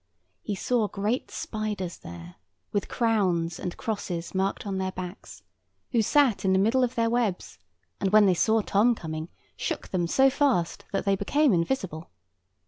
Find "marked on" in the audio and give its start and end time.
4.33-4.79